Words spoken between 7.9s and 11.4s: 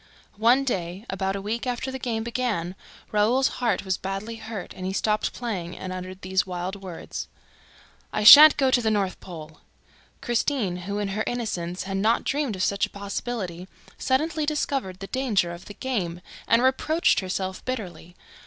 "I shan't go to the North Pole!" Christine, who, in her